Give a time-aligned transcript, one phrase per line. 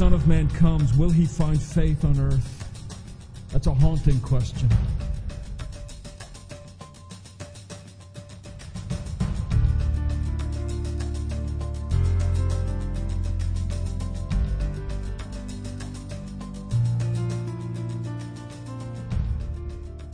[0.00, 2.64] Son of Man comes, will he find faith on earth?
[3.52, 4.66] That's a haunting question.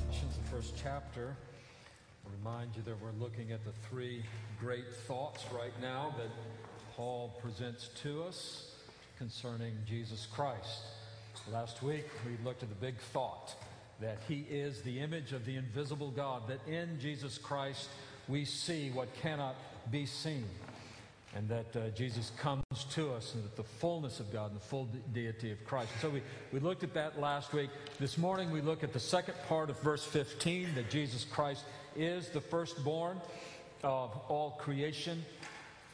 [0.00, 1.36] Colossians, the first chapter.
[2.26, 4.24] I remind you that we're looking at the three
[4.58, 6.30] great thoughts right now that
[6.96, 8.65] Paul presents to us
[9.18, 10.82] concerning Jesus Christ.
[11.50, 13.54] Last week, we looked at the big thought
[14.00, 17.88] that he is the image of the invisible God, that in Jesus Christ
[18.28, 19.54] we see what cannot
[19.90, 20.44] be seen,
[21.34, 24.64] and that uh, Jesus comes to us, and that the fullness of God and the
[24.64, 25.90] full de- deity of Christ.
[26.02, 26.22] So we,
[26.52, 27.70] we looked at that last week.
[27.98, 31.64] This morning, we look at the second part of verse 15 that Jesus Christ
[31.94, 33.20] is the firstborn
[33.82, 35.24] of all creation.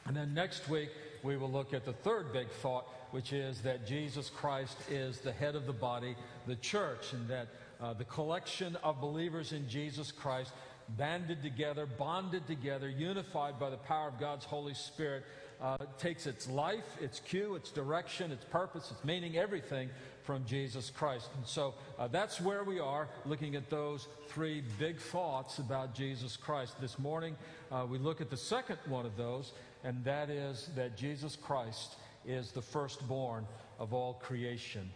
[0.06, 0.90] And then next week,
[1.22, 5.32] we will look at the third big thought, which is that Jesus Christ is the
[5.32, 7.48] head of the body, the church, and that
[7.80, 10.52] uh, the collection of believers in Jesus Christ,
[10.96, 15.24] banded together, bonded together, unified by the power of God's Holy Spirit,
[15.62, 19.88] uh, takes its life, its cue, its direction, its purpose, its meaning, everything
[20.24, 21.28] from Jesus Christ.
[21.36, 26.36] And so uh, that's where we are, looking at those three big thoughts about Jesus
[26.36, 26.80] Christ.
[26.80, 27.36] This morning,
[27.70, 29.52] uh, we look at the second one of those,
[29.84, 31.94] and that is that Jesus Christ
[32.26, 33.46] is the firstborn
[33.78, 34.90] of all creation.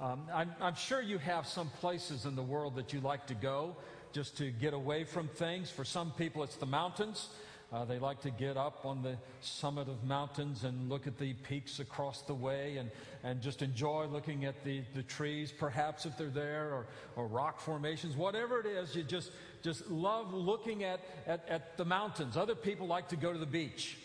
[0.00, 3.34] Um, I'm, I'm sure you have some places in the world that you like to
[3.34, 3.76] go
[4.12, 5.70] just to get away from things.
[5.70, 7.28] For some people, it's the mountains.
[7.72, 11.32] Uh, they like to get up on the summit of mountains and look at the
[11.32, 12.90] peaks across the way and,
[13.24, 17.58] and just enjoy looking at the, the trees, perhaps if they're there, or, or rock
[17.58, 22.36] formations, whatever it is, you just, just love looking at, at, at the mountains.
[22.36, 23.96] Other people like to go to the beach.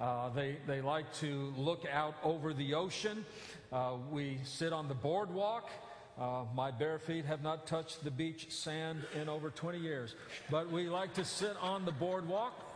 [0.00, 3.24] Uh, they, they like to look out over the ocean.
[3.72, 5.70] Uh, we sit on the boardwalk.
[6.18, 10.16] Uh, my bare feet have not touched the beach sand in over 20 years.
[10.50, 12.71] But we like to sit on the boardwalk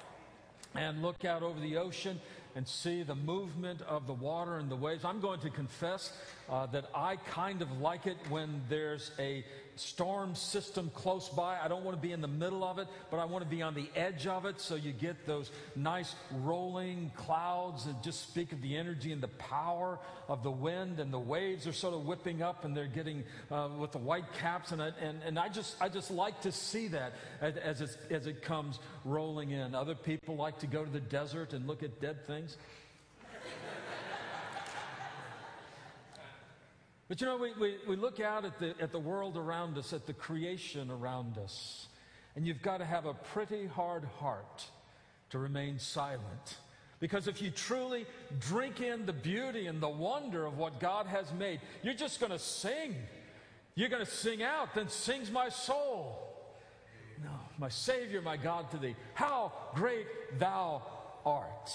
[0.78, 2.20] and look out over the ocean
[2.54, 5.04] and see the movement of the water and the waves.
[5.04, 6.12] I'm going to confess
[6.48, 9.44] uh, that I kind of like it when there's a
[9.76, 11.58] storm system close by.
[11.62, 13.62] I don't want to be in the middle of it, but I want to be
[13.62, 18.52] on the edge of it so you get those nice rolling clouds that just speak
[18.52, 19.98] of the energy and the power
[20.28, 23.68] of the wind and the waves are sort of whipping up and they're getting uh,
[23.78, 26.88] with the white caps and, I, and, and I just I just like to see
[26.88, 29.74] that as, as, as it comes rolling in.
[29.74, 32.56] Other people like to go to the desert and look at dead things.
[37.08, 39.92] But you know, we, we, we look out at the, at the world around us,
[39.92, 41.86] at the creation around us,
[42.34, 44.64] and you've got to have a pretty hard heart
[45.30, 46.58] to remain silent.
[46.98, 48.06] Because if you truly
[48.40, 52.32] drink in the beauty and the wonder of what God has made, you're just going
[52.32, 52.96] to sing.
[53.74, 56.22] You're going to sing out, then sings my soul.
[57.22, 58.96] No, my Savior, my God, to thee.
[59.14, 60.06] How great
[60.38, 60.82] thou
[61.24, 61.70] art.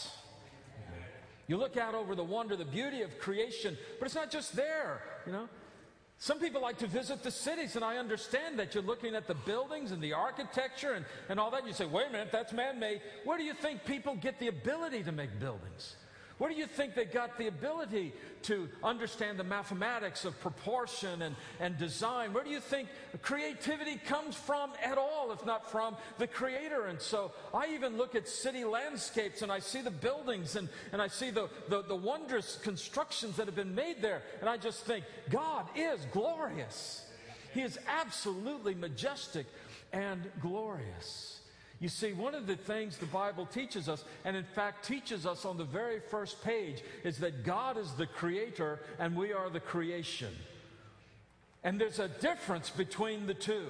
[1.47, 5.01] You look out over the wonder, the beauty of creation, but it's not just there,
[5.25, 5.47] you know.
[6.17, 9.33] Some people like to visit the cities, and I understand that you're looking at the
[9.33, 11.65] buildings and the architecture and, and all that.
[11.65, 13.01] You say, wait a minute, that's man made.
[13.25, 15.95] Where do you think people get the ability to make buildings?
[16.41, 18.13] Where do you think they got the ability
[18.45, 22.33] to understand the mathematics of proportion and, and design?
[22.33, 22.89] Where do you think
[23.21, 26.87] creativity comes from at all, if not from the Creator?
[26.87, 30.99] And so I even look at city landscapes and I see the buildings and, and
[30.99, 34.23] I see the, the, the wondrous constructions that have been made there.
[34.39, 37.05] And I just think, God is glorious.
[37.53, 39.45] He is absolutely majestic
[39.93, 41.40] and glorious.
[41.81, 45.45] You see, one of the things the Bible teaches us, and in fact teaches us
[45.45, 49.59] on the very first page, is that God is the creator and we are the
[49.59, 50.29] creation.
[51.63, 53.69] And there's a difference between the two.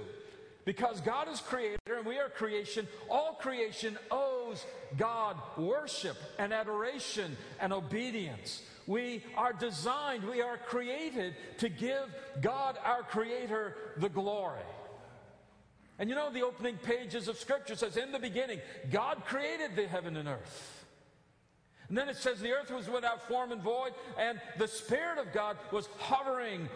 [0.65, 4.63] Because God is creator and we are creation, all creation owes
[4.97, 8.61] God worship and adoration and obedience.
[8.87, 14.59] We are designed, we are created to give God, our creator, the glory.
[16.01, 18.59] And you know, the opening pages of Scripture says, In the beginning,
[18.89, 20.83] God created the heaven and earth.
[21.89, 25.31] And then it says, The earth was without form and void, and the Spirit of
[25.31, 26.69] God was hovering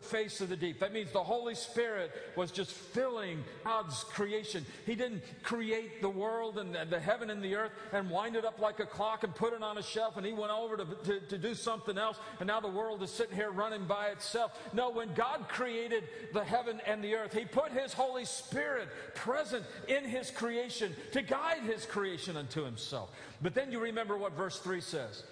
[0.00, 0.80] face of the deep.
[0.80, 4.64] That means the Holy Spirit was just filling God's creation.
[4.86, 8.58] He didn't create the world and the heaven and the earth and wind it up
[8.58, 11.20] like a clock and put it on a shelf and he went over to, to,
[11.20, 14.52] to do something else and now the world is sitting here running by itself.
[14.72, 19.64] No, when God created the heaven and the earth, he put his Holy Spirit present
[19.88, 23.10] in his creation to guide his creation unto himself.
[23.42, 25.24] But then you remember what verse 3 says.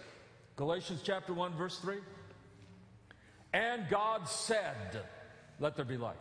[0.57, 1.97] Galatians chapter 1 verse 3.
[3.53, 5.03] And God said,
[5.61, 6.17] Let there be light.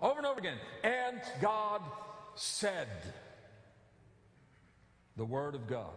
[0.00, 0.58] Over and over again.
[0.82, 1.82] And God
[2.34, 2.88] said,
[5.16, 5.94] The Word of God.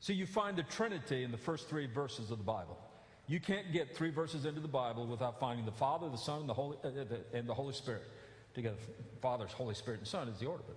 [0.00, 2.78] So you find the Trinity in the first three verses of the Bible.
[3.28, 6.48] You can't get three verses into the Bible without finding the Father, the Son, and
[6.48, 8.02] the Holy, uh, the, and the Holy Spirit.
[8.54, 8.76] Together,
[9.20, 10.76] Father, Holy Spirit, and Son is the order of it.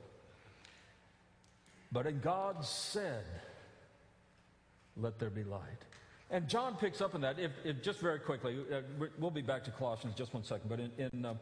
[1.91, 3.23] But in God said,
[4.97, 5.85] Let there be light.
[6.31, 7.39] And John picks up on that.
[7.39, 8.81] If, if just very quickly, uh,
[9.17, 10.69] we'll be back to Colossians just one second.
[10.69, 11.33] But in, in uh,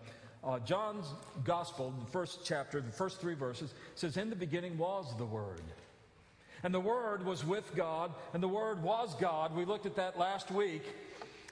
[0.44, 1.08] uh, John's
[1.44, 5.62] Gospel, the first chapter, the first three verses, says, In the beginning was the Word.
[6.64, 9.56] And the Word was with God, and the Word was God.
[9.56, 10.84] We looked at that last week.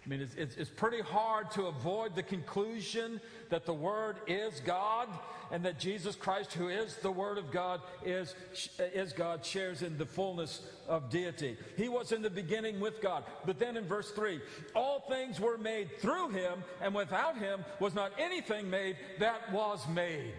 [0.05, 3.19] I mean, it's, it's, it's, pretty hard to avoid the conclusion
[3.49, 5.09] that the Word is God
[5.51, 8.35] and that Jesus Christ, who is the Word of God, is,
[8.79, 11.57] is God, shares in the fullness of deity.
[11.75, 13.23] He was in the beginning with God.
[13.47, 14.39] But then in verse 3,
[14.75, 19.87] all things were made through Him, and without Him was not anything made that was
[19.87, 20.33] made.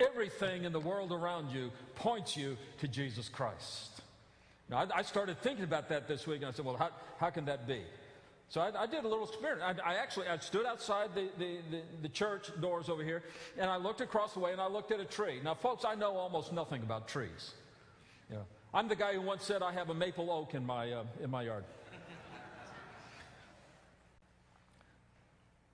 [0.00, 3.91] Everything in the world around you points you to Jesus Christ.
[4.68, 7.30] Now, I, I, started thinking about that this week, and I said, well, how, how
[7.30, 7.82] can that be?
[8.48, 9.80] So I, I did a little experiment.
[9.84, 13.22] I, I, actually I stood outside the, the, the, the, church doors over here,
[13.58, 15.40] and I looked across the way, and I looked at a tree.
[15.42, 17.52] Now, folks, I know almost nothing about trees.
[18.30, 18.44] You know,
[18.74, 21.30] I'm the guy who once said I have a maple oak in my, uh, in
[21.30, 21.64] my yard.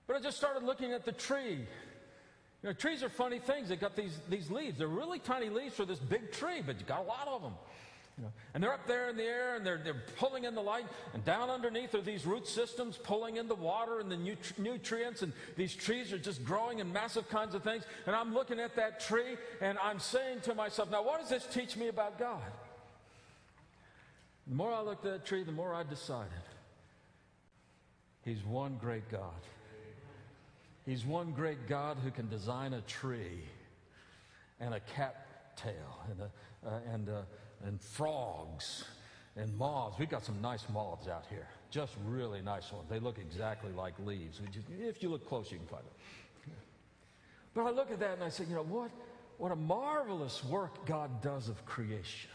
[0.09, 1.59] But I just started looking at the tree.
[2.63, 3.69] You know, trees are funny things.
[3.69, 4.79] They got these, these leaves.
[4.79, 7.53] They're really tiny leaves for this big tree, but you got a lot of them.
[8.19, 10.61] You know, and they're up there in the air and they're, they're pulling in the
[10.61, 10.83] light.
[11.13, 15.21] And down underneath are these root systems pulling in the water and the nutri- nutrients.
[15.21, 17.85] And these trees are just growing in massive kinds of things.
[18.05, 21.45] And I'm looking at that tree and I'm saying to myself, now what does this
[21.45, 22.41] teach me about God?
[24.47, 26.31] The more I looked at that tree, the more I decided
[28.25, 29.31] He's one great God.
[30.85, 33.43] He's one great God who can design a tree
[34.59, 37.21] and a cattail and, a, uh, and, uh,
[37.65, 38.85] and frogs
[39.35, 39.97] and moths.
[39.99, 42.87] We've got some nice moths out here, just really nice ones.
[42.89, 44.41] They look exactly like leaves.
[44.79, 45.93] If you look close, you can find them.
[47.53, 48.91] But I look at that and I say, you know, what,
[49.37, 52.29] what a marvelous work God does of creation.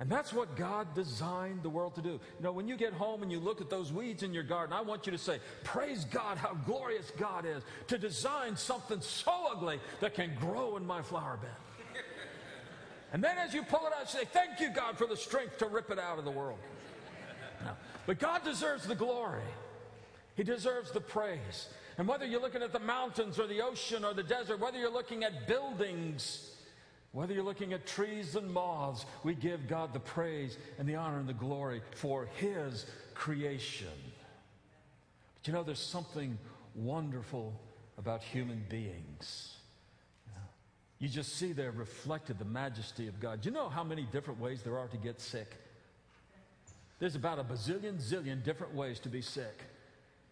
[0.00, 2.08] And that's what God designed the world to do.
[2.08, 4.72] You know, when you get home and you look at those weeds in your garden,
[4.72, 9.32] I want you to say, Praise God, how glorious God is to design something so
[9.50, 11.50] ugly that can grow in my flower bed.
[13.12, 15.66] And then as you pull it out, say, Thank you, God, for the strength to
[15.66, 16.58] rip it out of the world.
[17.64, 17.76] Now,
[18.06, 19.42] but God deserves the glory,
[20.36, 21.68] He deserves the praise.
[21.98, 24.92] And whether you're looking at the mountains or the ocean or the desert, whether you're
[24.92, 26.54] looking at buildings,
[27.12, 31.18] whether you're looking at trees and moths, we give God the praise and the honor
[31.18, 33.88] and the glory for His creation.
[35.34, 36.38] But you know, there's something
[36.74, 37.52] wonderful
[37.98, 39.56] about human beings.
[41.00, 43.44] You just see there reflected the majesty of God.
[43.44, 45.56] You know how many different ways there are to get sick?
[46.98, 49.62] There's about a bazillion, zillion different ways to be sick.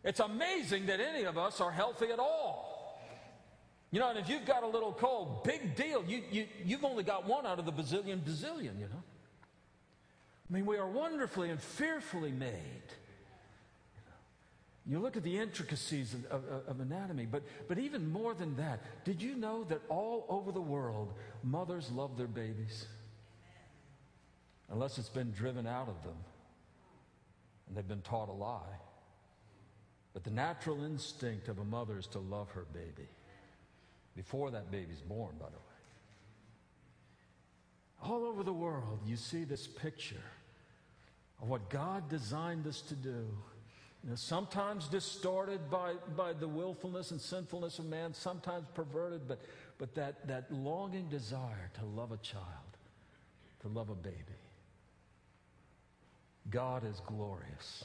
[0.04, 3.00] It's amazing that any of us are healthy at all.
[3.90, 6.04] You know, and if you've got a little cold, big deal.
[6.06, 9.02] You, you, you've only got one out of the bazillion bazillion, you know.
[10.50, 12.52] I mean, we are wonderfully and fearfully made.
[14.88, 18.80] You look at the intricacies of, of, of, anatomy, but, but even more than that,
[19.04, 21.12] did you know that all over the world,
[21.44, 22.86] mothers love their babies?
[24.70, 26.16] Unless it's been driven out of them
[27.68, 28.78] and they've been taught a lie.
[30.14, 33.08] But the natural instinct of a mother is to love her baby
[34.16, 35.62] before that baby's born, by the way.
[38.10, 40.16] All over the world, you see this picture
[41.42, 43.26] of what God designed us to do.
[44.14, 49.40] Sometimes distorted by, by the willfulness and sinfulness of man, sometimes perverted, but,
[49.76, 52.44] but that, that longing desire to love a child,
[53.60, 54.16] to love a baby.
[56.50, 57.84] God is glorious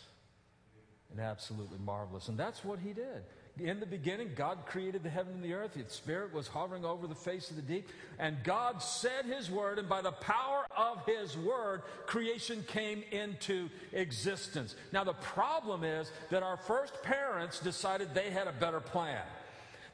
[1.12, 2.28] and absolutely marvelous.
[2.30, 3.24] And that's what he did.
[3.60, 5.76] In the beginning, God created the heaven and the earth.
[5.76, 7.88] His Spirit was hovering over the face of the deep.
[8.18, 13.70] And God said His word, and by the power of His word, creation came into
[13.92, 14.76] existence.
[14.92, 19.22] Now, the problem is that our first parents decided they had a better plan.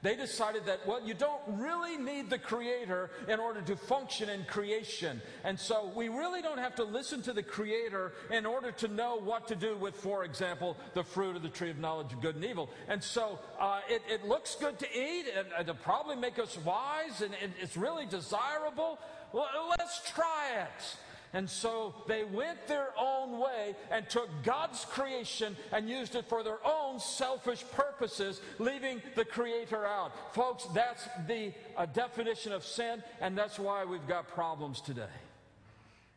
[0.01, 4.45] They decided that, well, you don't really need the Creator in order to function in
[4.45, 5.21] creation.
[5.43, 9.17] And so we really don't have to listen to the Creator in order to know
[9.17, 12.35] what to do with, for example, the fruit of the tree of knowledge of good
[12.35, 12.69] and evil.
[12.87, 17.21] And so uh, it, it, looks good to eat, and it'll probably make us wise,
[17.21, 18.99] and, and it's really desirable.
[19.33, 20.95] Well, let's try it.
[21.33, 26.43] And so they went their own way and took God's creation and used it for
[26.43, 30.33] their own selfish purposes, leaving the Creator out.
[30.33, 35.05] Folks, that's the uh, definition of sin, and that's why we've got problems today.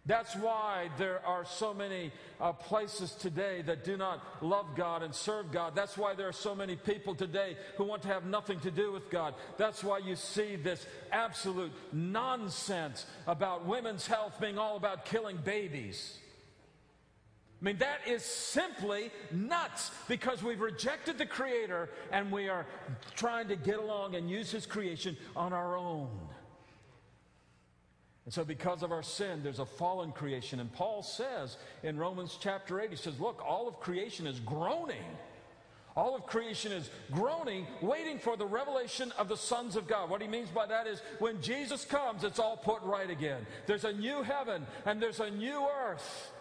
[0.04, 5.14] That's why there are so many uh, places today that do not love God and
[5.14, 5.76] serve God.
[5.76, 8.90] That's why there are so many people today who want to have nothing to do
[8.90, 9.34] with God.
[9.58, 16.18] That's why you see this absolute nonsense about women's health being all about killing babies.
[17.60, 22.66] I mean, that is simply nuts because we've rejected the Creator and we are
[23.14, 26.10] trying to get along and use His creation on our own.
[28.24, 30.60] And so, because of our sin, there's a fallen creation.
[30.60, 35.04] And Paul says in Romans chapter 8, he says, Look, all of creation is groaning.
[35.94, 40.08] All of creation is groaning, waiting for the revelation of the sons of God.
[40.08, 43.44] What he means by that is when Jesus comes, it's all put right again.
[43.66, 46.31] There's a new heaven and there's a new earth.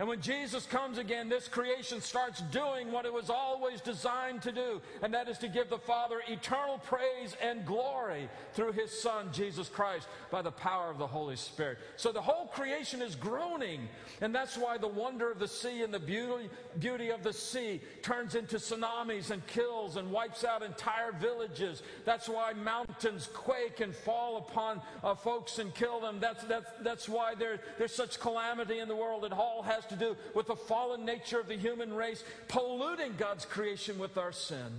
[0.00, 4.50] And when Jesus comes again, this creation starts doing what it was always designed to
[4.50, 9.28] do, and that is to give the Father eternal praise and glory through his Son,
[9.30, 11.76] Jesus Christ, by the power of the Holy Spirit.
[11.98, 13.90] So the whole creation is groaning,
[14.22, 17.82] and that's why the wonder of the sea and the beauty, beauty of the sea
[18.00, 21.82] turns into tsunamis and kills and wipes out entire villages.
[22.06, 26.20] That's why mountains quake and fall upon uh, folks and kill them.
[26.20, 29.26] That's, that's, that's why there, there's such calamity in the world.
[29.26, 33.44] It all has to do with the fallen nature of the human race, polluting God's
[33.44, 34.72] creation with our sin.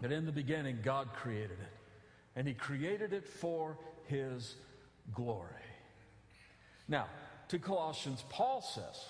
[0.00, 1.76] But in the beginning, God created it,
[2.36, 4.54] and He created it for His
[5.14, 5.48] glory.
[6.88, 7.06] Now,
[7.48, 9.04] to Colossians, Paul says,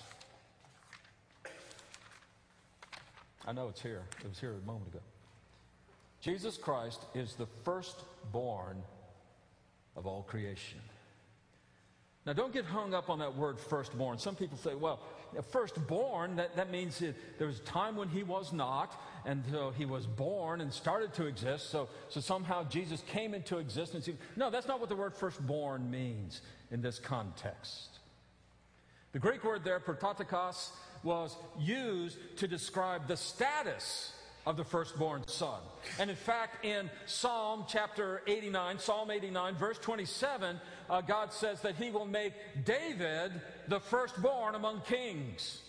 [3.45, 4.99] I know it's here, it was here a moment ago.
[6.21, 8.81] Jesus Christ is the firstborn
[9.95, 10.79] of all creation.
[12.25, 14.17] Now, don't get hung up on that word firstborn.
[14.17, 15.01] Some people say, well,
[15.51, 19.71] firstborn, that, that means it, there was a time when he was not, and so
[19.71, 24.07] he was born and started to exist, so, so somehow Jesus came into existence.
[24.37, 27.99] No, that's not what the word firstborn means in this context.
[29.11, 30.71] The Greek word there, prototokos,
[31.03, 34.13] was used to describe the status
[34.45, 35.59] of the firstborn son.
[35.99, 41.75] And in fact, in Psalm chapter 89, Psalm 89, verse 27, uh, God says that
[41.75, 43.31] he will make David
[43.67, 45.62] the firstborn among kings.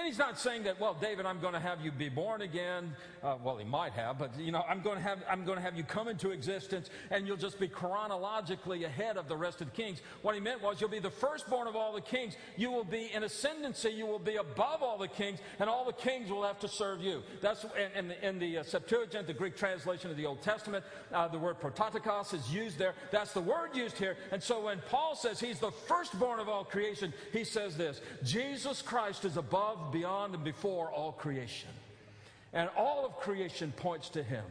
[0.00, 2.94] And he's not saying that, well, David, I'm going to have you be born again.
[3.22, 5.62] Uh, well, he might have, but you know, I'm going to have I'm going to
[5.62, 9.66] have you come into existence, and you'll just be chronologically ahead of the rest of
[9.66, 10.00] the kings.
[10.22, 12.38] What he meant was, you'll be the firstborn of all the kings.
[12.56, 13.90] You will be in ascendancy.
[13.90, 17.02] You will be above all the kings, and all the kings will have to serve
[17.02, 17.22] you.
[17.42, 20.82] That's in, the, in the uh, Septuagint, the Greek translation of the Old Testament.
[21.12, 22.94] Uh, the word prototokos is used there.
[23.10, 24.16] That's the word used here.
[24.32, 28.80] And so when Paul says he's the firstborn of all creation, he says this: Jesus
[28.80, 31.70] Christ is above beyond, and before all creation.
[32.52, 34.44] And all of creation points to him.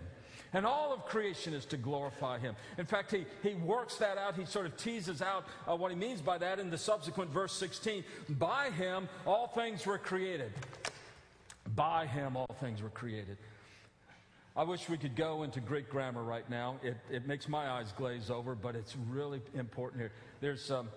[0.52, 2.56] And all of creation is to glorify him.
[2.78, 4.36] In fact, he, he works that out.
[4.36, 7.54] He sort of teases out uh, what he means by that in the subsequent verse
[7.54, 8.04] 16.
[8.30, 10.52] By him, all things were created.
[11.76, 13.38] By him, all things were created.
[14.56, 16.78] I wish we could go into Greek grammar right now.
[16.82, 20.12] It, it makes my eyes glaze over, but it's really important here.
[20.42, 20.72] There's.
[20.72, 20.90] Um,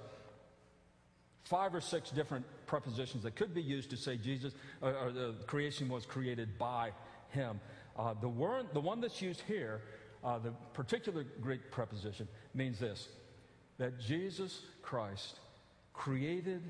[1.45, 5.35] five or six different prepositions that could be used to say Jesus or, or the
[5.47, 6.93] creation was created by
[7.31, 7.61] him.
[7.97, 9.83] Uh, the, word, the one that's used here,
[10.25, 13.09] uh, the particular Greek preposition, means this
[13.79, 15.41] that Jesus Christ
[15.93, 16.63] created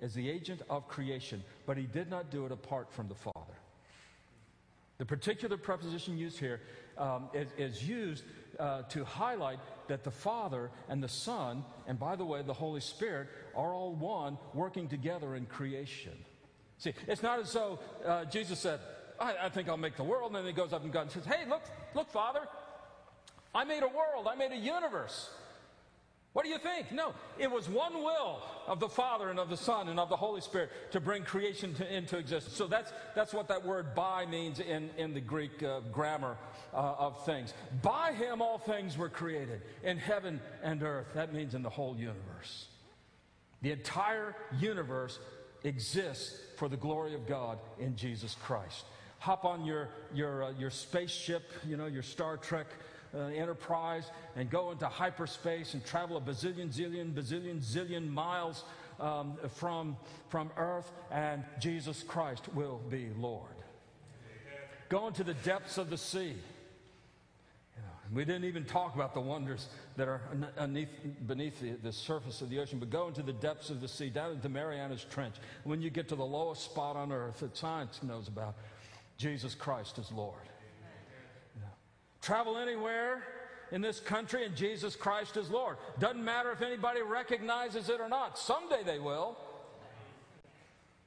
[0.00, 3.54] as the agent of creation, but he did not do it apart from the Father.
[4.98, 6.60] The particular preposition used here
[6.98, 8.24] um, is, is, used
[8.58, 12.80] uh, to highlight that the Father and the Son, and by the way, the Holy
[12.80, 16.12] Spirit, are all one working together in creation.
[16.78, 18.80] See, it's not as though uh, Jesus said,
[19.20, 21.24] I, I, think I'll make the world, and then he goes up and God says,
[21.24, 21.62] Hey, look,
[21.94, 22.40] look, Father,
[23.54, 25.30] I made a world, I made a universe.
[26.32, 26.90] What do you think?
[26.92, 30.16] No, it was one will of the Father and of the Son and of the
[30.16, 32.56] Holy Spirit to bring creation to, into existence.
[32.56, 36.38] So that's, that's what that word by means in, in the Greek uh, grammar
[36.72, 37.52] uh, of things.
[37.82, 41.08] By him all things were created in heaven and earth.
[41.14, 42.68] That means in the whole universe.
[43.62, 45.18] The entire universe
[45.64, 48.84] exists for the glory of God in Jesus Christ.
[49.18, 52.66] Hop on your, your, uh, your spaceship, you know, your Star Trek
[53.14, 58.64] uh, enterprise and go into hyperspace and travel a bazillion, zillion, bazillion, zillion miles
[58.98, 59.96] um, from,
[60.28, 63.50] from Earth, and Jesus Christ will be Lord.
[64.88, 66.34] Go into the depths of the sea.
[68.12, 70.20] We didn't even talk about the wonders that are
[70.56, 70.90] beneath,
[71.26, 74.10] beneath the, the, surface of the ocean, but go into the depths of the sea,
[74.10, 75.36] down into Marianas Trench.
[75.64, 78.54] When you get to the lowest spot on earth that science knows about,
[79.16, 80.42] Jesus Christ is Lord.
[82.20, 83.24] Travel anywhere
[83.72, 85.78] in this country and Jesus Christ is Lord.
[85.98, 88.38] Doesn't matter if anybody recognizes it or not.
[88.38, 89.38] Someday they will.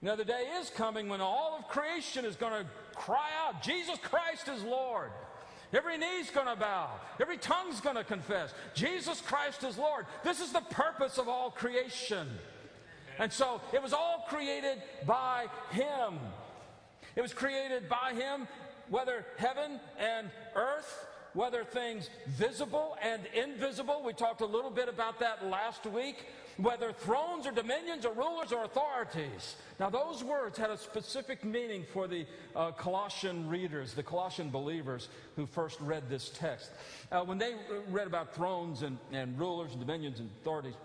[0.01, 3.97] Now, the day is coming when all of creation is going to cry out, Jesus
[3.99, 5.11] Christ is Lord.
[5.75, 6.89] Every knee's going to bow.
[7.19, 8.53] Every tongue's going to confess.
[8.73, 10.05] Jesus Christ is Lord.
[10.23, 12.27] This is the purpose of all creation.
[13.19, 16.19] And so it was all created by Him.
[17.17, 18.47] It was created by Him,
[18.89, 24.01] whether heaven and earth, whether things visible and invisible.
[24.03, 26.25] We talked a little bit about that last week
[26.57, 29.57] whether thrones or dominions or rulers or authorities.
[29.77, 32.25] Now, those words had a specific meaning for the
[32.55, 36.71] uh, Colossian readers, the Colossian believers who first read this text.
[37.11, 37.55] Uh, when they
[37.89, 40.75] read about thrones and, and rulers and dominions and authorities,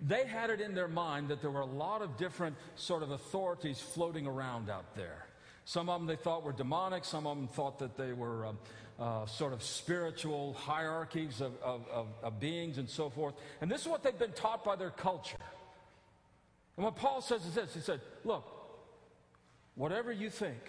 [0.00, 3.10] they had it in their mind that there were a lot of different sort of
[3.10, 5.26] authorities floating around out there.
[5.64, 8.46] Some of them they thought were demonic, some of them thought that they were.
[8.46, 8.58] Um,
[8.98, 13.34] uh, sort of spiritual hierarchies of, of, of, of beings and so forth.
[13.60, 15.38] And this is what they've been taught by their culture.
[16.76, 18.44] And what Paul says is this He said, Look,
[19.74, 20.60] whatever you think,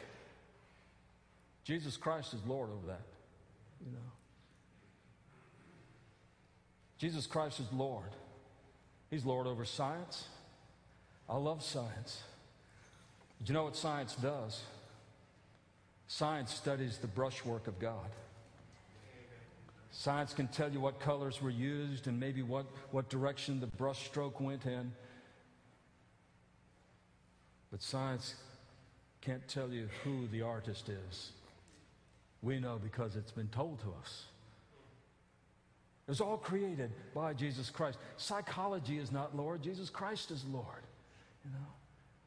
[1.64, 3.06] Jesus Christ is Lord over that.
[3.86, 4.00] You know.
[6.98, 8.10] Jesus Christ is Lord.
[9.10, 10.26] He's Lord over science.
[11.30, 12.24] I love science.
[13.40, 14.62] But you know what science does?
[16.08, 18.10] Science studies the brushwork of God.
[19.92, 24.42] Science can tell you what colors were used and maybe what, what direction the brushstroke
[24.42, 24.92] went in.
[27.72, 28.36] But science
[29.22, 31.32] can't tell you who the artist is.
[32.42, 34.26] We know because it's been told to us.
[36.08, 37.98] It was all created by Jesus Christ.
[38.18, 40.84] Psychology is not Lord, Jesus Christ is Lord.
[41.46, 41.68] You know,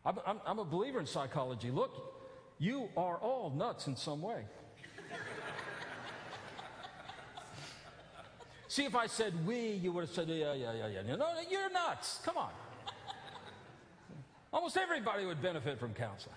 [0.04, 1.70] I'm, I'm, I'm a believer in psychology.
[1.70, 2.15] Look,
[2.58, 4.44] you are all nuts in some way.
[8.68, 11.16] See, if I said we, you would have said, yeah, yeah, yeah, yeah.
[11.16, 12.20] No, you're nuts.
[12.24, 12.50] Come on.
[14.52, 16.36] Almost everybody would benefit from counseling.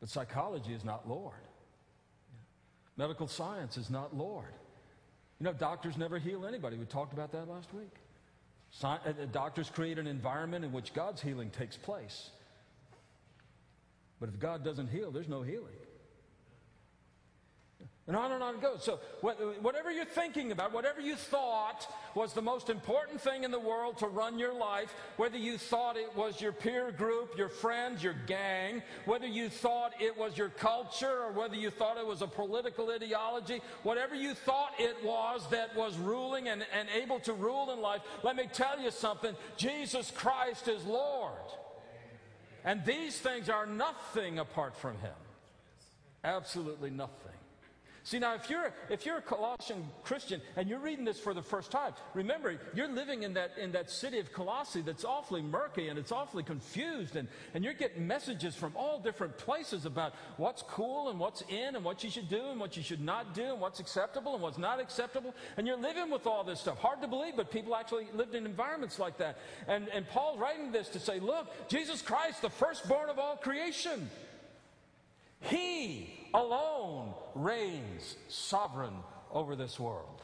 [0.00, 1.34] But psychology is not Lord.
[2.96, 4.52] Medical science is not Lord.
[5.38, 6.76] You know, doctors never heal anybody.
[6.76, 7.94] We talked about that last week.
[8.72, 12.30] Sci- uh, doctors create an environment in which God's healing takes place.
[14.20, 15.74] But if God doesn't heal, there's no healing.
[18.10, 18.82] And on and on it goes.
[18.82, 23.60] So, whatever you're thinking about, whatever you thought was the most important thing in the
[23.60, 28.02] world to run your life, whether you thought it was your peer group, your friends,
[28.02, 32.20] your gang, whether you thought it was your culture, or whether you thought it was
[32.20, 37.32] a political ideology, whatever you thought it was that was ruling and, and able to
[37.32, 41.38] rule in life, let me tell you something Jesus Christ is Lord.
[42.64, 45.14] And these things are nothing apart from him.
[46.24, 47.39] Absolutely nothing.
[48.02, 51.42] See, now, if you're, if you're a Colossian Christian and you're reading this for the
[51.42, 55.88] first time, remember, you're living in that, in that city of Colossae that's awfully murky
[55.88, 60.62] and it's awfully confused, and, and you're getting messages from all different places about what's
[60.62, 63.44] cool and what's in and what you should do and what you should not do
[63.44, 65.34] and what's acceptable and what's not acceptable.
[65.58, 66.78] And you're living with all this stuff.
[66.78, 69.38] Hard to believe, but people actually lived in environments like that.
[69.68, 74.08] And, and Paul's writing this to say, look, Jesus Christ, the firstborn of all creation.
[75.42, 78.94] He alone reigns sovereign
[79.32, 80.22] over this world.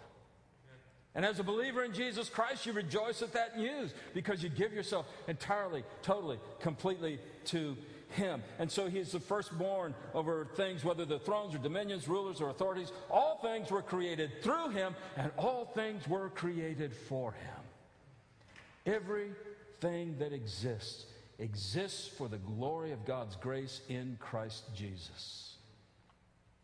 [1.16, 4.75] And as a believer in Jesus Christ, you rejoice at that news because you give
[4.75, 7.75] yourself entirely, totally, completely to
[8.11, 8.42] Him.
[8.59, 12.51] And so He is the firstborn over things, whether the thrones or dominions, rulers or
[12.51, 12.92] authorities.
[13.11, 18.95] All things were created through Him, and all things were created for Him.
[18.95, 21.07] Everything that exists
[21.38, 25.56] exists for the glory of God's grace in Christ Jesus.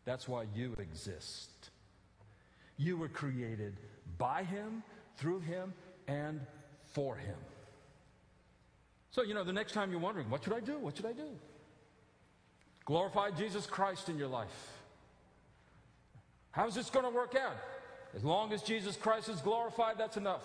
[0.05, 1.71] That's why you exist.
[2.77, 3.79] You were created
[4.17, 4.83] by Him,
[5.17, 5.73] through Him,
[6.07, 6.41] and
[6.85, 7.37] for Him.
[9.11, 10.77] So, you know, the next time you're wondering, what should I do?
[10.79, 11.29] What should I do?
[12.85, 14.71] Glorify Jesus Christ in your life.
[16.51, 17.55] How's this going to work out?
[18.15, 20.43] As long as Jesus Christ is glorified, that's enough.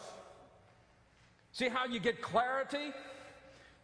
[1.52, 2.92] See how you get clarity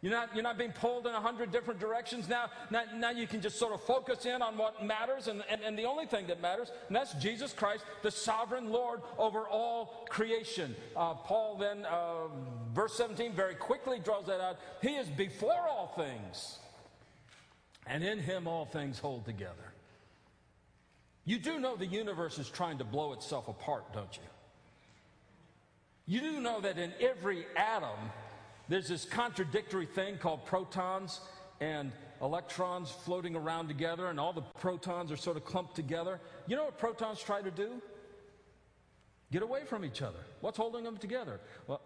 [0.04, 2.28] you're not, you're not being pulled in a hundred different directions.
[2.28, 5.62] Now, now, now you can just sort of focus in on what matters and, and,
[5.62, 10.04] and the only thing that matters, and that's Jesus Christ, the sovereign Lord over all
[10.10, 10.76] creation.
[10.94, 12.26] Uh, Paul then, uh,
[12.74, 14.58] verse 17, very quickly draws that out.
[14.82, 16.58] He is before all things,
[17.86, 19.72] and in him all things hold together.
[21.24, 24.22] You do know the universe is trying to blow itself apart, don't you?
[26.06, 28.10] You do know that in every atom,
[28.68, 31.20] there's this contradictory thing called protons
[31.60, 36.20] and electrons floating around together, and all the protons are sort of clumped together.
[36.46, 37.82] You know what protons try to do?
[39.32, 40.20] Get away from each other.
[40.40, 41.40] What's holding them together?
[41.66, 41.80] Well,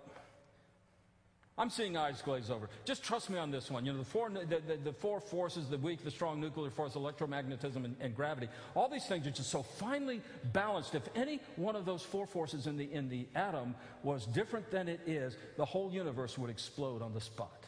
[1.59, 2.71] I'm seeing eyes glaze over.
[2.85, 3.85] Just trust me on this one.
[3.85, 6.95] You know, the four, the, the, the four forces, the weak, the strong nuclear force,
[6.95, 10.95] electromagnetism, and, and, gravity, all these things are just so finely balanced.
[10.95, 14.89] If any one of those four forces in the, in the atom was different than
[14.89, 17.65] it is, the whole universe would explode on the spot.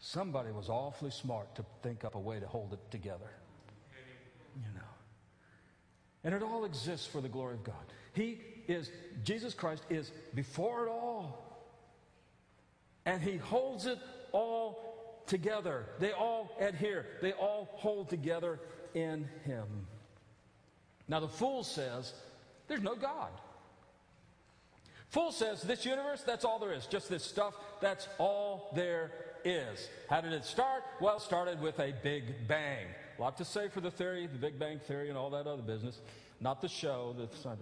[0.00, 3.30] Somebody was awfully smart to think up a way to hold it together.
[4.56, 4.80] You know.
[6.24, 7.74] And it all exists for the glory of God.
[8.14, 8.90] He is,
[9.24, 11.51] Jesus Christ is before it all
[13.04, 13.98] and he holds it
[14.32, 15.86] all together.
[15.98, 18.60] They all adhere, they all hold together
[18.94, 19.66] in him.
[21.08, 22.12] Now, the fool says,
[22.68, 23.30] There's no God.
[25.08, 26.86] Fool says, This universe, that's all there is.
[26.86, 29.10] Just this stuff, that's all there
[29.44, 29.88] is.
[30.08, 30.82] How did it start?
[31.00, 32.86] Well, it started with a big bang.
[33.18, 35.62] A lot to say for the theory, the Big Bang Theory, and all that other
[35.62, 36.00] business.
[36.40, 37.58] Not the show that's not.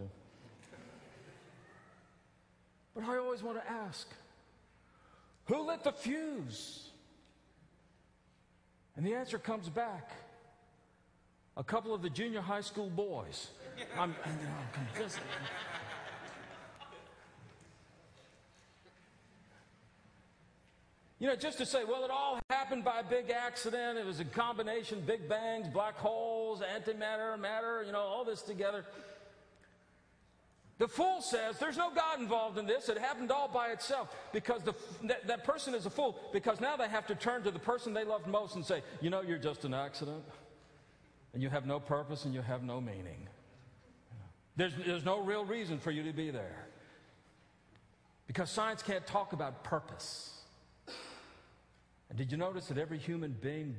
[2.94, 4.08] But I always want to ask
[5.50, 6.90] who lit the fuse?
[8.96, 10.12] And the answer comes back
[11.56, 13.48] a couple of the junior high school boys.
[13.98, 14.38] I'm, I'm
[21.18, 23.98] You know, just to say, well, it all happened by a big accident.
[23.98, 28.86] It was a combination, big bangs, black holes, antimatter, matter, you know, all this together.
[30.80, 32.88] The fool says there's no God involved in this.
[32.88, 36.74] It happened all by itself because the, that, that person is a fool because now
[36.74, 39.36] they have to turn to the person they loved most and say, you know, you're
[39.36, 40.24] just an accident
[41.34, 43.28] and you have no purpose and you have no meaning.
[44.56, 46.64] There's, there's no real reason for you to be there
[48.26, 50.32] because science can't talk about purpose.
[52.08, 53.76] And did you notice that every human being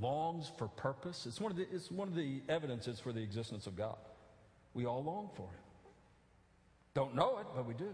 [0.00, 1.26] longs for purpose?
[1.26, 3.98] It's one of the, it's one of the evidences for the existence of God.
[4.72, 5.58] We all long for Him.
[6.94, 7.92] Don't know it, but we do.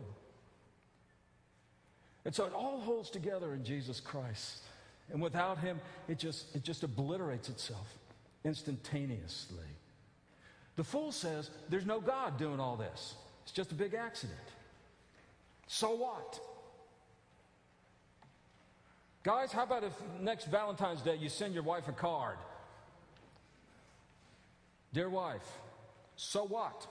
[2.24, 4.62] And so it all holds together in Jesus Christ.
[5.10, 7.86] And without him, it just, it just obliterates itself
[8.44, 9.64] instantaneously.
[10.76, 13.14] The fool says there's no God doing all this.
[13.42, 14.38] It's just a big accident.
[15.66, 16.40] So what?
[19.22, 22.36] Guys, how about if next Valentine's Day you send your wife a card?
[24.92, 25.46] Dear wife,
[26.16, 26.86] so what?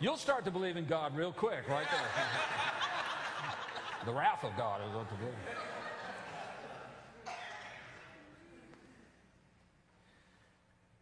[0.00, 2.00] You'll start to believe in God real quick, right there.
[4.04, 5.34] the wrath of God is what to believe.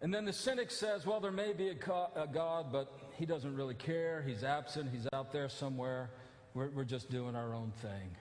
[0.01, 3.75] And then the cynic says, well, there may be a God, but he doesn't really
[3.75, 4.23] care.
[4.27, 4.91] He's absent.
[4.93, 6.11] He's out there somewhere.
[6.53, 8.17] We're, we're just doing our own thing.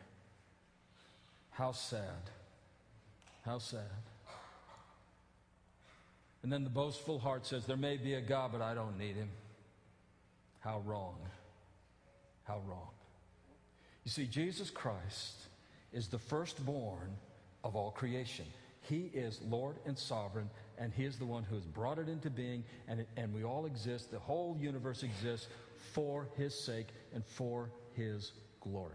[1.52, 2.32] How sad.
[3.46, 3.82] How sad.
[6.42, 9.16] And then the boastful heart says, there may be a God, but I don't need
[9.16, 9.30] him.
[10.63, 11.17] How wrong.
[12.43, 12.89] How wrong.
[14.06, 15.34] You see, Jesus Christ
[15.91, 17.10] is the firstborn
[17.65, 18.45] of all creation.
[18.82, 22.30] He is Lord and sovereign, and He is the one who has brought it into
[22.30, 25.47] being, and, and we all exist, the whole universe exists
[25.93, 28.93] for His sake and for His glory.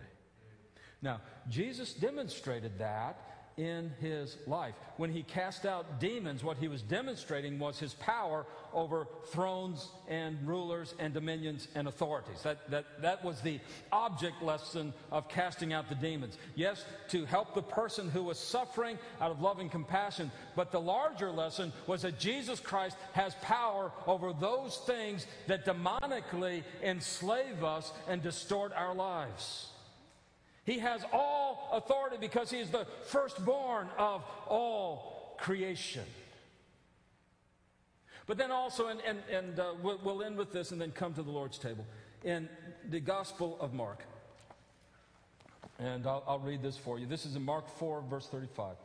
[1.03, 4.75] Now, Jesus demonstrated that in his life.
[4.97, 10.39] When he cast out demons, what he was demonstrating was his power over thrones and
[10.47, 12.43] rulers and dominions and authorities.
[12.43, 13.59] That, that, that was the
[13.91, 16.39] object lesson of casting out the demons.
[16.55, 20.81] Yes, to help the person who was suffering out of love and compassion, but the
[20.81, 27.93] larger lesson was that Jesus Christ has power over those things that demonically enslave us
[28.09, 29.69] and distort our lives.
[30.69, 36.05] He has all authority because he is the firstborn of all creation.
[38.27, 41.23] But then also, and, and, and uh, we'll, end with this and then come to
[41.23, 41.87] the Lord's table.
[42.23, 42.51] In
[42.91, 44.05] the Gospel of Mark,
[45.79, 47.07] and I'll, I'll read this for you.
[47.07, 48.77] This is in Mark 4, verse 35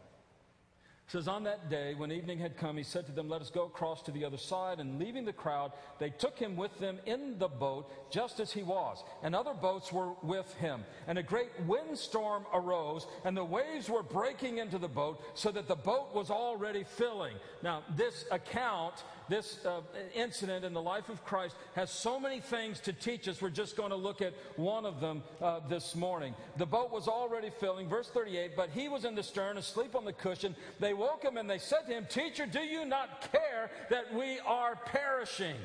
[1.13, 3.65] says, On that day, when evening had come, he said to them, Let us go
[3.65, 4.79] across to the other side.
[4.79, 8.63] And leaving the crowd, they took him with them in the boat, just as he
[8.63, 9.03] was.
[9.21, 10.83] And other boats were with him.
[11.07, 15.67] And a great windstorm arose, and the waves were breaking into the boat, so that
[15.67, 17.35] the boat was already filling.
[17.61, 19.81] Now, this account this uh,
[20.13, 23.41] incident in the life of Christ has so many things to teach us.
[23.41, 26.33] We're just going to look at one of them uh, this morning.
[26.57, 27.87] The boat was already filling.
[27.87, 30.55] Verse 38 But he was in the stern, asleep on the cushion.
[30.79, 34.39] They woke him and they said to him, Teacher, do you not care that we
[34.45, 35.55] are perishing?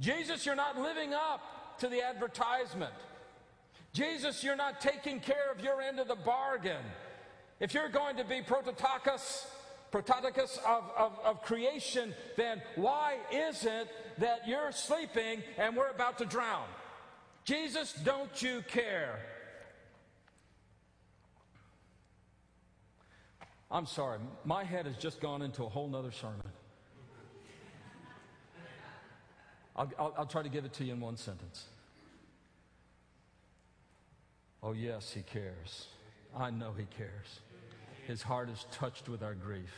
[0.00, 2.92] Jesus, you're not living up to the advertisement.
[3.92, 6.82] Jesus, you're not taking care of your end of the bargain.
[7.60, 9.46] If you're going to be prototokos,
[9.92, 16.18] prototokos of, of, of creation, then why is it that you're sleeping and we're about
[16.18, 16.66] to drown?
[17.44, 19.20] Jesus, don't you care?
[23.70, 26.42] I'm sorry, my head has just gone into a whole nother sermon.
[29.74, 31.64] I'll, I'll, I'll, try to give it to you in one sentence.
[34.62, 35.86] Oh, yes, he cares.
[36.36, 37.40] I know he cares.
[38.06, 39.72] His heart is touched with our grief.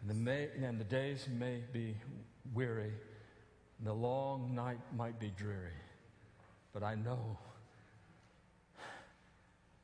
[0.00, 1.96] And the, may, and the days may be
[2.52, 2.92] weary,
[3.78, 5.72] and the long night might be dreary.
[6.72, 7.38] But I know,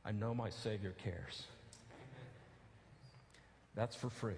[0.04, 1.44] I know my Savior cares.
[3.74, 4.34] That's for free.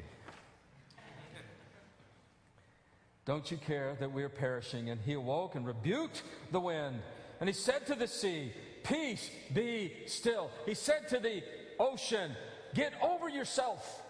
[3.24, 4.90] Don't you care that we are perishing?
[4.90, 7.00] And he awoke and rebuked the wind.
[7.40, 8.52] And he said to the sea,
[8.84, 10.50] Peace, be still.
[10.66, 11.42] He said to the
[11.78, 12.32] ocean,
[12.74, 14.02] Get over yourself.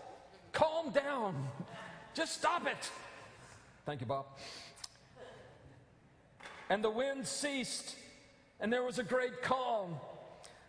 [0.53, 1.49] Calm down.
[2.15, 2.91] Just stop it.
[3.87, 4.27] Thank you, Bob.
[6.71, 7.97] And the wind ceased,
[8.61, 9.97] and there was a great calm.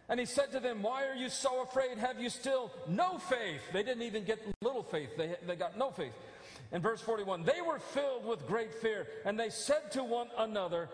[0.09, 1.97] And he said to them, Why are you so afraid?
[1.97, 3.61] Have you still no faith?
[3.71, 6.13] They didn't even get little faith, they, they got no faith.
[6.71, 10.89] In verse 41, they were filled with great fear, and they said to one another,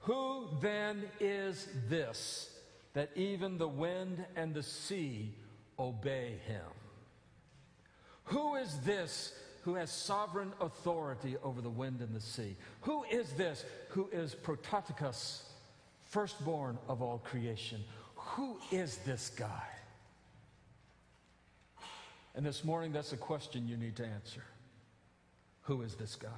[0.00, 2.48] Who then is this
[2.94, 5.34] that even the wind and the sea
[5.78, 6.62] obey him?
[8.24, 12.56] Who is this who has sovereign authority over the wind and the sea?
[12.82, 15.42] Who is this who is prototokos,
[16.04, 17.84] firstborn of all creation?
[18.14, 19.66] Who is this guy?
[22.34, 24.42] And this morning, that's a question you need to answer.
[25.62, 26.28] Who is this guy?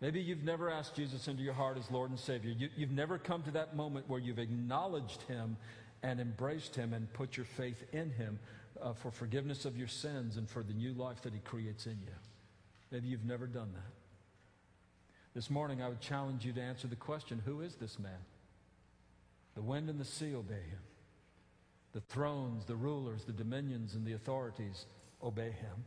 [0.00, 2.54] Maybe you've never asked Jesus into your heart as Lord and Savior.
[2.56, 5.56] You, have never come to that moment where you've acknowledged Him
[6.04, 8.38] and embraced Him and put your faith in Him
[8.80, 11.98] uh, for forgiveness of your sins and for the new life that He creates in
[12.00, 12.14] you.
[12.92, 13.92] Maybe you've never done that.
[15.34, 18.12] This morning, I would challenge you to answer the question Who is this man?
[19.56, 20.82] The wind and the sea obey Him.
[21.92, 24.84] The thrones, the rulers, the dominions, and the authorities
[25.22, 25.84] obey Him.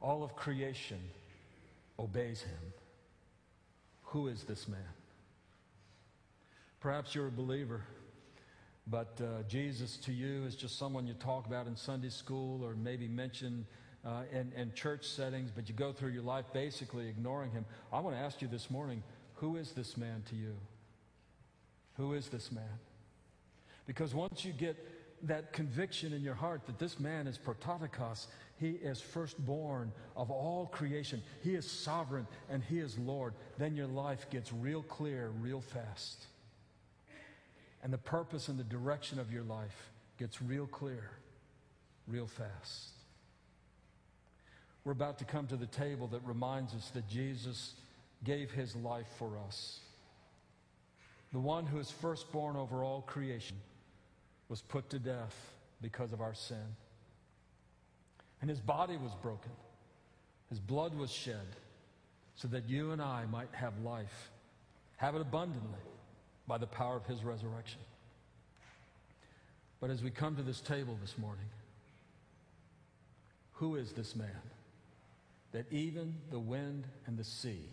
[0.00, 1.00] All of creation
[1.98, 2.72] obeys him.
[4.02, 4.80] Who is this man?
[6.80, 7.82] Perhaps you're a believer,
[8.86, 12.74] but uh, Jesus to you is just someone you talk about in Sunday school or
[12.74, 13.66] maybe mention
[14.04, 17.64] uh, in, in church settings, but you go through your life basically ignoring him.
[17.92, 19.02] I want to ask you this morning
[19.34, 20.54] who is this man to you?
[21.96, 22.78] Who is this man?
[23.86, 24.76] Because once you get
[25.26, 30.66] that conviction in your heart that this man is prototokos, he is firstborn of all
[30.66, 31.22] creation.
[31.42, 33.34] He is sovereign and He is Lord.
[33.58, 36.26] Then your life gets real clear real fast.
[37.84, 41.10] And the purpose and the direction of your life gets real clear
[42.06, 42.90] real fast.
[44.84, 47.74] We're about to come to the table that reminds us that Jesus
[48.22, 49.80] gave His life for us.
[51.32, 53.56] The one who is firstborn over all creation
[54.48, 55.34] was put to death
[55.80, 56.76] because of our sin.
[58.40, 59.52] And his body was broken,
[60.50, 61.56] his blood was shed,
[62.36, 64.30] so that you and I might have life,
[64.98, 65.80] have it abundantly
[66.46, 67.80] by the power of his resurrection.
[69.80, 71.44] But as we come to this table this morning,
[73.52, 74.28] who is this man
[75.52, 77.68] that even the wind and the sea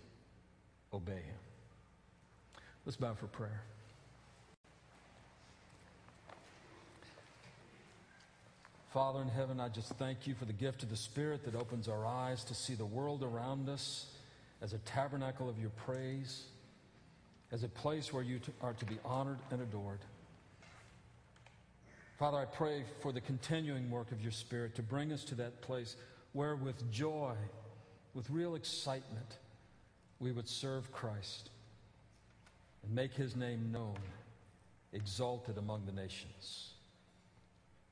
[0.94, 2.62] obey him?
[2.86, 3.62] Let's bow for prayer.
[8.94, 11.88] Father in heaven, I just thank you for the gift of the Spirit that opens
[11.88, 14.08] our eyes to see the world around us
[14.62, 16.44] as a tabernacle of your praise,
[17.52, 20.00] as a place where you are to be honored and adored.
[22.18, 25.62] Father, I pray for the continuing work of your Spirit to bring us to that
[25.62, 25.96] place
[26.34, 27.34] where, with joy,
[28.14, 29.38] with real excitement,
[30.20, 31.50] we would serve Christ
[32.84, 33.98] and make his name known,
[34.94, 36.74] exalted among the nations.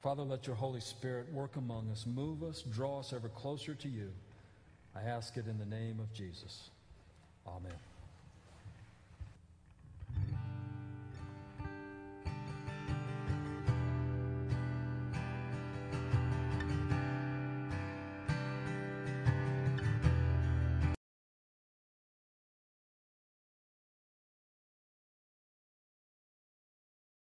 [0.01, 3.89] Father, let your Holy Spirit work among us, move us, draw us ever closer to
[3.89, 4.11] you.
[4.95, 6.69] I ask it in the name of Jesus.
[7.47, 7.88] Amen.